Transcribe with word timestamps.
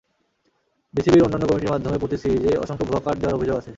বিসিবির 0.93 1.25
অন্যান্য 1.25 1.45
কমিটির 1.47 1.73
মাধ্যমেও 1.73 2.01
প্রতি 2.01 2.17
সিরিজে 2.17 2.51
অসংখ্য 2.57 2.85
ভুয়া 2.85 3.01
কার্ড 3.05 3.17
দেওয়ার 3.19 3.37
অভিযোগ 3.37 3.55
আছে। 3.57 3.69